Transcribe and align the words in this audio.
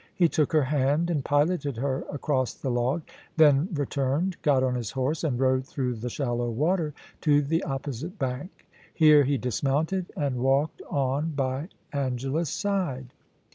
He 0.15 0.27
took 0.27 0.51
her 0.53 0.63
hand 0.63 1.11
and 1.11 1.23
piloted 1.23 1.77
her 1.77 2.05
across 2.11 2.55
the 2.55 2.71
log, 2.71 3.03
then 3.37 3.69
returned, 3.73 4.35
got 4.41 4.63
on 4.63 4.73
his 4.73 4.89
horse, 4.89 5.23
and 5.23 5.39
rode 5.39 5.63
through 5.63 5.97
the 5.97 6.09
shallow 6.09 6.49
water 6.49 6.95
to 7.21 7.43
the 7.43 7.61
opposite 7.65 8.17
bank; 8.17 8.65
here 8.95 9.23
he 9.25 9.37
dismounted 9.37 10.11
and 10.17 10.37
walked 10.39 10.81
on 10.89 11.33
by 11.35 11.69
Angela's 11.93 12.49
side. 12.49 13.13